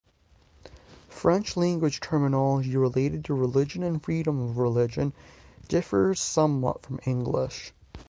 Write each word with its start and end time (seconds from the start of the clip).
French 1.09 1.55
language 1.55 1.99
terminology 1.99 2.75
related 2.75 3.23
to 3.23 3.35
religion 3.35 3.83
and 3.83 4.01
freedom 4.03 4.39
of 4.41 4.57
religion 4.57 5.13
differs 5.67 6.19
somewhat 6.19 6.81
from 6.81 6.99
English. 7.05 7.71